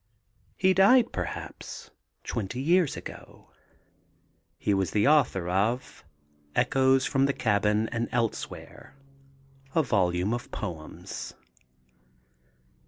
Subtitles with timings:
[0.57, 1.91] He died, perhaps,
[2.23, 3.51] twenty years ago.
[4.57, 6.03] He was the author of
[6.55, 8.95] Echoes from The Cabin and Elsewhere,
[9.75, 11.35] a volume of poems.